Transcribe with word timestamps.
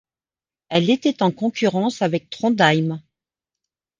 Elle 0.69 0.89
était 0.89 1.21
en 1.21 1.29
concurrence 1.29 2.01
avec 2.01 2.31
Trondheim. 2.31 3.03